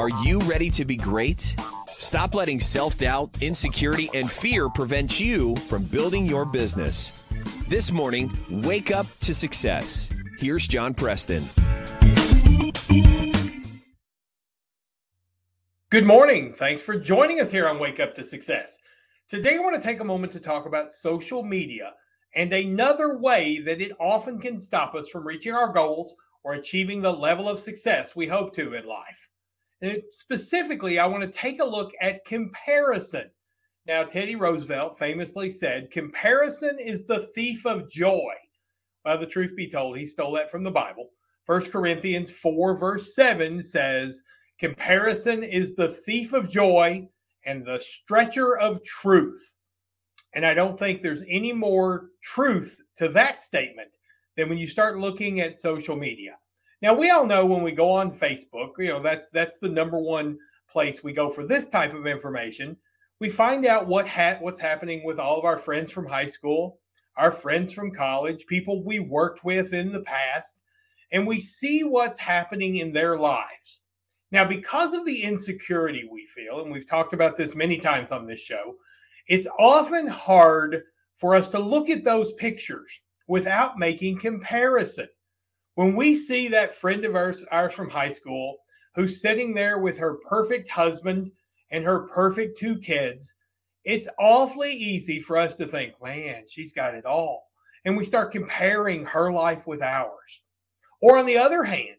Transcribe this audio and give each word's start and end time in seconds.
Are 0.00 0.08
you 0.24 0.38
ready 0.38 0.70
to 0.70 0.86
be 0.86 0.96
great? 0.96 1.54
Stop 1.88 2.34
letting 2.34 2.58
self 2.58 2.96
doubt, 2.96 3.42
insecurity, 3.42 4.08
and 4.14 4.30
fear 4.30 4.70
prevent 4.70 5.20
you 5.20 5.54
from 5.68 5.82
building 5.82 6.24
your 6.24 6.46
business. 6.46 7.30
This 7.68 7.92
morning, 7.92 8.32
wake 8.48 8.90
up 8.90 9.04
to 9.20 9.34
success. 9.34 10.08
Here's 10.38 10.66
John 10.66 10.94
Preston. 10.94 11.44
Good 15.90 16.06
morning. 16.06 16.54
Thanks 16.54 16.80
for 16.80 16.98
joining 16.98 17.38
us 17.38 17.50
here 17.50 17.68
on 17.68 17.78
Wake 17.78 18.00
Up 18.00 18.14
to 18.14 18.24
Success. 18.24 18.78
Today, 19.28 19.56
I 19.56 19.58
want 19.58 19.76
to 19.76 19.82
take 19.82 20.00
a 20.00 20.04
moment 20.04 20.32
to 20.32 20.40
talk 20.40 20.64
about 20.64 20.94
social 20.94 21.42
media 21.42 21.92
and 22.34 22.50
another 22.54 23.18
way 23.18 23.60
that 23.66 23.82
it 23.82 23.92
often 24.00 24.40
can 24.40 24.56
stop 24.56 24.94
us 24.94 25.10
from 25.10 25.26
reaching 25.26 25.52
our 25.52 25.70
goals 25.70 26.14
or 26.42 26.54
achieving 26.54 27.02
the 27.02 27.12
level 27.12 27.50
of 27.50 27.58
success 27.58 28.16
we 28.16 28.26
hope 28.26 28.54
to 28.54 28.72
in 28.72 28.86
life. 28.86 29.28
And 29.82 30.02
specifically, 30.10 30.98
I 30.98 31.06
want 31.06 31.22
to 31.22 31.38
take 31.38 31.60
a 31.60 31.64
look 31.64 31.92
at 32.00 32.24
comparison. 32.24 33.30
Now, 33.86 34.04
Teddy 34.04 34.36
Roosevelt 34.36 34.98
famously 34.98 35.50
said, 35.50 35.90
Comparison 35.90 36.78
is 36.78 37.06
the 37.06 37.20
thief 37.34 37.64
of 37.66 37.90
joy. 37.90 38.34
Well, 39.04 39.18
the 39.18 39.26
truth 39.26 39.56
be 39.56 39.68
told, 39.68 39.96
he 39.96 40.06
stole 40.06 40.32
that 40.32 40.50
from 40.50 40.62
the 40.62 40.70
Bible. 40.70 41.08
1 41.46 41.70
Corinthians 41.70 42.30
4, 42.30 42.76
verse 42.76 43.14
7 43.14 43.62
says, 43.62 44.22
Comparison 44.58 45.42
is 45.42 45.74
the 45.74 45.88
thief 45.88 46.34
of 46.34 46.50
joy 46.50 47.08
and 47.46 47.64
the 47.64 47.80
stretcher 47.80 48.58
of 48.58 48.84
truth. 48.84 49.54
And 50.34 50.44
I 50.44 50.54
don't 50.54 50.78
think 50.78 51.00
there's 51.00 51.24
any 51.26 51.52
more 51.52 52.10
truth 52.22 52.84
to 52.96 53.08
that 53.08 53.40
statement 53.40 53.96
than 54.36 54.48
when 54.48 54.58
you 54.58 54.68
start 54.68 54.98
looking 54.98 55.40
at 55.40 55.56
social 55.56 55.96
media. 55.96 56.36
Now 56.82 56.94
we 56.94 57.10
all 57.10 57.26
know 57.26 57.44
when 57.44 57.62
we 57.62 57.72
go 57.72 57.90
on 57.92 58.10
Facebook, 58.10 58.70
you 58.78 58.88
know, 58.88 59.00
that's 59.00 59.30
that's 59.30 59.58
the 59.58 59.68
number 59.68 59.98
one 59.98 60.38
place 60.68 61.02
we 61.02 61.12
go 61.12 61.28
for 61.28 61.44
this 61.44 61.68
type 61.68 61.94
of 61.94 62.06
information. 62.06 62.76
We 63.18 63.28
find 63.28 63.66
out 63.66 63.86
what 63.86 64.08
ha- 64.08 64.38
what's 64.40 64.60
happening 64.60 65.04
with 65.04 65.18
all 65.18 65.38
of 65.38 65.44
our 65.44 65.58
friends 65.58 65.92
from 65.92 66.06
high 66.06 66.26
school, 66.26 66.78
our 67.16 67.30
friends 67.30 67.72
from 67.72 67.90
college, 67.90 68.46
people 68.46 68.82
we 68.82 68.98
worked 68.98 69.44
with 69.44 69.74
in 69.74 69.92
the 69.92 70.02
past, 70.02 70.62
and 71.12 71.26
we 71.26 71.38
see 71.38 71.84
what's 71.84 72.18
happening 72.18 72.76
in 72.76 72.92
their 72.92 73.18
lives. 73.18 73.80
Now, 74.32 74.44
because 74.44 74.94
of 74.94 75.04
the 75.04 75.22
insecurity 75.22 76.08
we 76.10 76.24
feel, 76.24 76.62
and 76.62 76.72
we've 76.72 76.88
talked 76.88 77.12
about 77.12 77.36
this 77.36 77.54
many 77.54 77.78
times 77.78 78.12
on 78.12 78.26
this 78.26 78.40
show, 78.40 78.76
it's 79.26 79.48
often 79.58 80.06
hard 80.06 80.84
for 81.16 81.34
us 81.34 81.48
to 81.48 81.58
look 81.58 81.90
at 81.90 82.04
those 82.04 82.32
pictures 82.34 83.00
without 83.26 83.76
making 83.76 84.18
comparison. 84.18 85.08
When 85.76 85.94
we 85.94 86.16
see 86.16 86.48
that 86.48 86.74
friend 86.74 87.04
of 87.04 87.14
ours, 87.14 87.44
ours 87.52 87.74
from 87.74 87.88
high 87.88 88.10
school 88.10 88.58
who's 88.94 89.22
sitting 89.22 89.54
there 89.54 89.78
with 89.78 89.96
her 89.98 90.18
perfect 90.28 90.68
husband 90.68 91.30
and 91.70 91.84
her 91.84 92.08
perfect 92.08 92.58
two 92.58 92.78
kids, 92.78 93.34
it's 93.84 94.08
awfully 94.18 94.72
easy 94.72 95.20
for 95.20 95.36
us 95.36 95.54
to 95.54 95.66
think, 95.66 95.94
man, 96.02 96.44
she's 96.48 96.72
got 96.72 96.94
it 96.94 97.06
all. 97.06 97.46
And 97.84 97.96
we 97.96 98.04
start 98.04 98.32
comparing 98.32 99.04
her 99.06 99.32
life 99.32 99.66
with 99.66 99.80
ours. 99.80 100.42
Or 101.00 101.16
on 101.16 101.24
the 101.24 101.38
other 101.38 101.64
hand, 101.64 101.96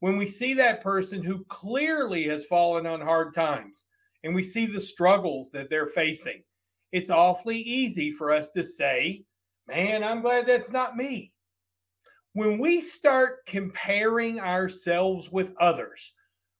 when 0.00 0.16
we 0.16 0.26
see 0.26 0.52
that 0.54 0.82
person 0.82 1.22
who 1.22 1.44
clearly 1.44 2.24
has 2.24 2.44
fallen 2.44 2.86
on 2.86 3.00
hard 3.00 3.34
times 3.34 3.84
and 4.24 4.34
we 4.34 4.42
see 4.42 4.66
the 4.66 4.80
struggles 4.80 5.50
that 5.50 5.70
they're 5.70 5.86
facing, 5.86 6.42
it's 6.90 7.08
awfully 7.08 7.58
easy 7.58 8.10
for 8.10 8.30
us 8.30 8.50
to 8.50 8.64
say, 8.64 9.24
man, 9.68 10.04
I'm 10.04 10.20
glad 10.20 10.46
that's 10.46 10.72
not 10.72 10.96
me 10.96 11.31
when 12.34 12.58
we 12.58 12.80
start 12.80 13.44
comparing 13.46 14.40
ourselves 14.40 15.30
with 15.30 15.54
others, 15.58 16.14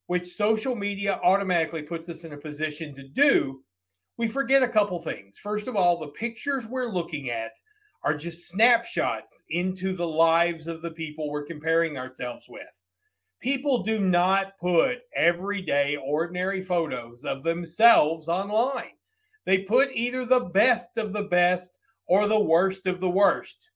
which 0.07 0.35
social 0.35 0.77
media 0.77 1.19
automatically 1.23 1.83
puts 1.83 2.09
us 2.09 2.25
in 2.25 2.35
a 2.35 2.39
position 2.39 2.95
to 2.95 3.09
do, 3.09 3.63
we 4.19 4.29
forget 4.29 4.63
a 4.63 4.69
couple 4.69 5.01
things. 5.01 5.39
First 5.39 5.69
of 5.69 5.77
all, 5.77 5.99
the 5.99 6.09
pictures 6.09 6.67
we're 6.67 6.93
looking 6.93 7.31
at 7.31 7.53
are 8.05 8.15
just 8.15 8.49
snapshots 8.49 9.43
into 9.51 9.97
the 9.97 10.07
lives 10.07 10.67
of 10.67 10.83
the 10.83 10.91
people 10.91 11.31
we're 11.31 11.45
comparing 11.45 11.97
ourselves 11.97 12.47
with. 12.49 12.83
People 13.41 13.83
do 13.83 13.99
not 13.99 14.59
put 14.61 14.99
everyday, 15.17 15.97
ordinary 15.97 16.63
photos 16.63 17.25
of 17.25 17.43
themselves 17.43 18.29
online. 18.29 18.93
They 19.47 19.59
put 19.59 19.91
either 19.93 20.25
the 20.25 20.41
best 20.41 20.99
of 20.99 21.13
the 21.13 21.25
best 21.25 21.81
or 22.07 22.27
the 22.27 22.39
worst 22.39 22.87
of 22.87 23.01
the 23.01 23.11
worst. 23.11 23.71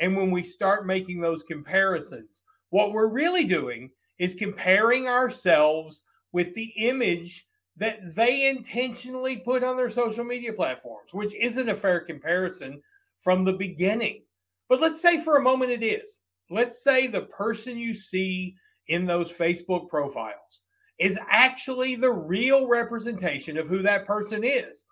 And 0.00 0.16
when 0.16 0.30
we 0.30 0.42
start 0.42 0.86
making 0.86 1.20
those 1.20 1.42
comparisons, 1.42 2.42
what 2.70 2.92
we're 2.92 3.08
really 3.08 3.44
doing 3.44 3.90
is 4.18 4.34
comparing 4.34 5.06
ourselves 5.06 6.02
with 6.32 6.54
the 6.54 6.72
image 6.76 7.46
that 7.76 8.14
they 8.14 8.48
intentionally 8.48 9.36
put 9.36 9.62
on 9.62 9.76
their 9.76 9.90
social 9.90 10.24
media 10.24 10.52
platforms, 10.52 11.12
which 11.12 11.34
isn't 11.34 11.68
a 11.68 11.76
fair 11.76 12.00
comparison 12.00 12.82
from 13.18 13.44
the 13.44 13.52
beginning. 13.52 14.22
But 14.68 14.80
let's 14.80 15.00
say 15.00 15.22
for 15.22 15.36
a 15.36 15.42
moment 15.42 15.70
it 15.70 15.82
is. 15.82 16.20
Let's 16.48 16.82
say 16.82 17.06
the 17.06 17.22
person 17.22 17.78
you 17.78 17.94
see 17.94 18.56
in 18.88 19.06
those 19.06 19.32
Facebook 19.32 19.88
profiles 19.88 20.62
is 20.98 21.18
actually 21.28 21.94
the 21.94 22.12
real 22.12 22.66
representation 22.66 23.56
of 23.56 23.68
who 23.68 23.82
that 23.82 24.06
person 24.06 24.44
is. 24.44 24.84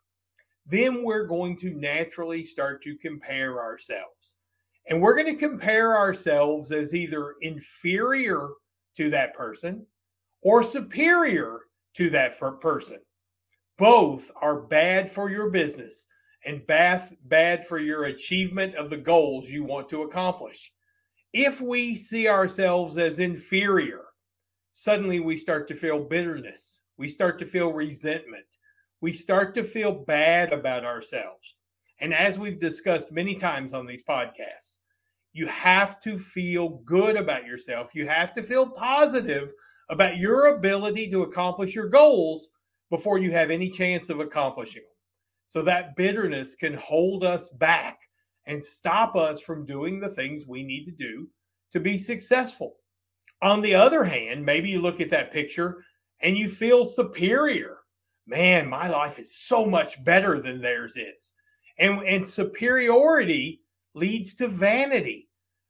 Then 0.66 1.02
we're 1.02 1.26
going 1.26 1.58
to 1.58 1.70
naturally 1.70 2.44
start 2.44 2.82
to 2.84 2.96
compare 2.96 3.60
ourselves. 3.60 4.36
And 4.88 5.02
we're 5.02 5.14
going 5.14 5.26
to 5.26 5.34
compare 5.34 5.96
ourselves 5.96 6.72
as 6.72 6.94
either 6.94 7.34
inferior 7.42 8.48
to 8.96 9.10
that 9.10 9.34
person 9.34 9.86
or 10.42 10.62
superior 10.62 11.60
to 11.94 12.10
that 12.10 12.38
person. 12.60 12.98
Both 13.76 14.30
are 14.40 14.62
bad 14.62 15.10
for 15.10 15.30
your 15.30 15.50
business 15.50 16.06
and 16.44 16.66
bad, 16.66 17.16
bad 17.24 17.66
for 17.66 17.78
your 17.78 18.04
achievement 18.04 18.74
of 18.76 18.90
the 18.90 18.96
goals 18.96 19.50
you 19.50 19.62
want 19.62 19.88
to 19.90 20.02
accomplish. 20.02 20.72
If 21.32 21.60
we 21.60 21.94
see 21.94 22.26
ourselves 22.26 22.96
as 22.96 23.18
inferior, 23.18 24.04
suddenly 24.72 25.20
we 25.20 25.36
start 25.36 25.68
to 25.68 25.74
feel 25.74 26.02
bitterness. 26.02 26.80
We 26.96 27.08
start 27.08 27.38
to 27.40 27.46
feel 27.46 27.72
resentment. 27.72 28.46
We 29.00 29.12
start 29.12 29.54
to 29.56 29.64
feel 29.64 29.92
bad 29.92 30.52
about 30.52 30.84
ourselves. 30.84 31.56
And 32.00 32.14
as 32.14 32.38
we've 32.38 32.60
discussed 32.60 33.12
many 33.12 33.34
times 33.34 33.74
on 33.74 33.86
these 33.86 34.02
podcasts, 34.02 34.78
you 35.32 35.46
have 35.46 36.00
to 36.00 36.18
feel 36.18 36.80
good 36.84 37.16
about 37.16 37.44
yourself. 37.44 37.94
You 37.94 38.06
have 38.06 38.32
to 38.34 38.42
feel 38.42 38.68
positive 38.68 39.52
about 39.90 40.16
your 40.16 40.56
ability 40.56 41.10
to 41.10 41.22
accomplish 41.22 41.74
your 41.74 41.88
goals 41.88 42.48
before 42.90 43.18
you 43.18 43.30
have 43.32 43.50
any 43.50 43.68
chance 43.68 44.10
of 44.10 44.20
accomplishing 44.20 44.82
them. 44.82 44.90
So 45.46 45.62
that 45.62 45.96
bitterness 45.96 46.54
can 46.54 46.74
hold 46.74 47.24
us 47.24 47.48
back 47.50 47.98
and 48.46 48.62
stop 48.62 49.16
us 49.16 49.40
from 49.40 49.66
doing 49.66 50.00
the 50.00 50.08
things 50.08 50.46
we 50.46 50.62
need 50.62 50.84
to 50.86 50.92
do 50.92 51.28
to 51.72 51.80
be 51.80 51.98
successful. 51.98 52.76
On 53.42 53.60
the 53.60 53.74
other 53.74 54.04
hand, 54.04 54.44
maybe 54.44 54.68
you 54.68 54.80
look 54.80 55.00
at 55.00 55.10
that 55.10 55.32
picture 55.32 55.84
and 56.20 56.36
you 56.36 56.48
feel 56.48 56.84
superior 56.84 57.78
man, 58.28 58.68
my 58.68 58.88
life 58.88 59.18
is 59.18 59.34
so 59.34 59.64
much 59.64 60.02
better 60.04 60.40
than 60.40 60.60
theirs 60.60 60.96
is. 60.96 61.32
And, 61.78 62.02
and 62.02 62.26
superiority 62.26 63.62
leads 63.94 64.34
to 64.34 64.48
vanity. 64.48 65.28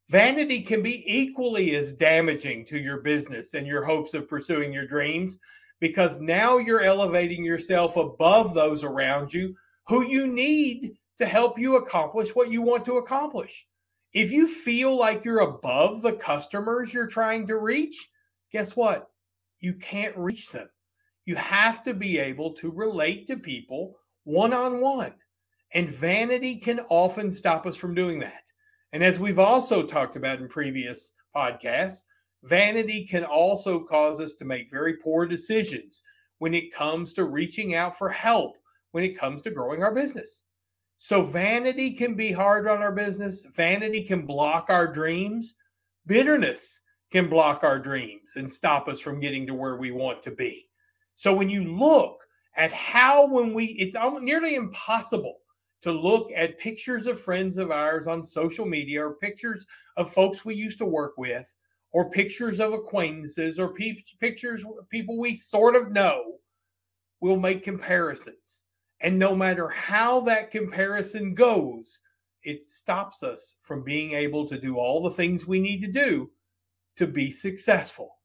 Vanity 0.09 0.63
can 0.63 0.83
be 0.83 1.05
equally 1.07 1.75
as 1.77 1.93
damaging 1.93 2.65
to 2.67 2.79
your 2.79 3.03
business 3.03 3.53
and 3.55 3.67
your 3.67 3.85
hopes 3.85 4.15
of 4.15 4.29
pursuing 4.29 4.73
your 4.73 4.87
dreams 4.87 5.37
because 5.81 6.19
now 6.19 6.59
you're 6.59 6.83
elevating 6.83 7.45
yourself 7.45 7.97
above 7.97 8.55
those 8.55 8.85
around 8.85 9.33
you 9.33 9.55
who 9.87 10.05
you 10.07 10.27
need 10.27 10.97
to 11.19 11.27
help 11.27 11.59
you 11.59 11.77
accomplish 11.77 12.35
what 12.35 12.51
you 12.51 12.63
want 12.63 12.85
to 12.87 12.97
accomplish. 12.97 13.67
If 14.15 14.33
you 14.33 14.49
feel 14.49 14.97
like 14.97 15.25
you're 15.25 15.41
above 15.41 16.01
the 16.01 16.15
customers 16.15 16.93
you're 16.93 17.07
trying 17.07 17.47
to 17.49 17.59
reach, 17.59 18.09
guess 18.51 18.75
what? 18.75 19.09
You 19.61 19.75
can't 19.75 20.17
reach 20.17 20.51
them. 20.51 20.69
You 21.25 21.37
have 21.37 21.83
to 21.85 21.93
be 21.93 22.19
able 22.19 22.55
to 22.55 22.71
relate 22.71 23.27
to 23.27 23.37
people 23.37 23.99
one 24.25 24.55
on 24.55 24.81
one. 24.81 25.13
And 25.75 25.89
vanity 25.89 26.57
can 26.57 26.81
often 26.89 27.31
stop 27.31 27.67
us 27.67 27.77
from 27.77 27.95
doing 27.95 28.19
that. 28.21 28.53
And 28.93 29.03
as 29.03 29.19
we've 29.19 29.39
also 29.39 29.83
talked 29.83 30.17
about 30.17 30.41
in 30.41 30.49
previous 30.49 31.13
podcasts, 31.35 32.05
vanity 32.43 33.05
can 33.05 33.25
also 33.25 33.81
cause 33.81 34.21
us 34.21 34.35
to 34.37 34.45
make 34.45 34.71
very 34.71 34.97
poor 34.97 35.27
decisions 35.27 36.03
when 36.39 36.55
it 36.55 36.73
comes 36.73 37.13
to 37.15 37.25
reaching 37.25 37.75
out 37.75 37.99
for 37.99 38.09
help, 38.09 38.57
when 38.93 39.05
it 39.05 39.19
comes 39.19 39.43
to 39.43 39.51
growing 39.51 39.83
our 39.83 39.95
business. 39.95 40.45
So, 40.97 41.23
vanity 41.23 41.93
can 41.93 42.15
be 42.15 42.33
hard 42.33 42.67
on 42.67 42.79
our 42.79 42.91
business, 42.91 43.47
vanity 43.55 44.03
can 44.03 44.27
block 44.27 44.67
our 44.69 44.93
dreams, 44.93 45.55
bitterness 46.07 46.81
can 47.11 47.29
block 47.29 47.63
our 47.63 47.79
dreams 47.79 48.33
and 48.37 48.51
stop 48.51 48.89
us 48.89 49.01
from 49.01 49.21
getting 49.21 49.47
to 49.47 49.55
where 49.55 49.77
we 49.77 49.91
want 49.91 50.23
to 50.23 50.31
be. 50.31 50.69
So 51.15 51.35
when 51.35 51.49
you 51.49 51.65
look 51.65 52.25
at 52.57 52.73
how 52.73 53.27
when 53.27 53.55
we 53.55 53.67
it's 53.79 53.97
nearly 54.21 54.55
impossible 54.55 55.37
to 55.83 55.93
look 55.93 56.31
at 56.35 56.59
pictures 56.59 57.07
of 57.07 57.21
friends 57.21 57.57
of 57.57 57.71
ours 57.71 58.07
on 58.07 58.25
social 58.25 58.67
media 58.67 59.05
or 59.05 59.15
pictures 59.15 59.67
of 59.97 60.13
folks 60.13 60.45
we 60.45 60.55
used 60.55 60.79
to 60.79 60.85
work 60.85 61.15
with 61.17 61.53
or 61.93 62.11
pictures 62.11 62.61
of 62.61 62.73
acquaintances 62.73 63.59
or 63.59 63.73
pe- 63.73 64.03
pictures 64.21 64.65
people 64.91 65.19
we 65.19 65.35
sort 65.35 65.77
of 65.77 65.93
know, 65.93 66.35
we'll 67.21 67.37
make 67.37 67.63
comparisons. 67.63 68.63
And 69.01 69.19
no 69.19 69.35
matter 69.35 69.69
how 69.69 70.21
that 70.21 70.51
comparison 70.51 71.35
goes, 71.35 72.01
it 72.43 72.61
stops 72.61 73.23
us 73.23 73.57
from 73.61 73.85
being 73.85 74.13
able 74.13 74.47
to 74.49 74.61
do 74.61 74.77
all 74.77 75.03
the 75.03 75.11
things 75.11 75.47
we 75.47 75.61
need 75.61 75.81
to 75.83 75.93
do 75.93 76.31
to 76.97 77.07
be 77.07 77.31
successful. 77.31 78.18